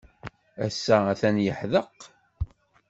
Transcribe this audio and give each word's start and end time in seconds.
Ass-a, 0.65 0.97
atan 1.11 1.37
yeḥdeq. 1.45 1.95